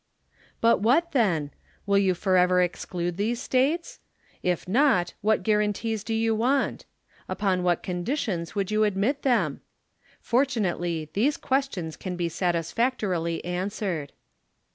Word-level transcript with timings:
But 0.61 0.79
what 0.79 1.11
then? 1.11 1.51
w^ill 1.87 2.01
you 2.01 2.15
forever 2.15 2.59
exclude 2.59 3.17
these 3.17 3.39
States? 3.39 3.99
If 4.41 4.67
not, 4.67 5.13
what 5.21 5.43
guar 5.43 5.63
anties 5.71 6.03
do 6.03 6.15
you 6.15 6.33
want? 6.33 6.85
Upon 7.29 7.61
what 7.61 7.83
conditions 7.83 8.55
would 8.55 8.71
you 8.71 8.83
admit 8.83 9.21
them? 9.21 9.61
Fortunately 10.19 11.11
these 11.13 11.37
questions 11.37 11.97
can 11.97 12.15
be 12.15 12.29
satisfac 12.29 12.97
torily 12.97 13.41
answered. 13.45 14.11